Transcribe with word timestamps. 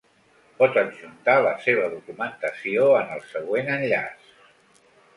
Pot 0.61 0.79
adjuntar 0.81 1.35
la 1.49 1.51
seva 1.67 1.91
documentació 1.93 2.91
en 3.05 3.15
el 3.19 3.25
següent 3.37 3.73
enllaç:. 3.79 4.39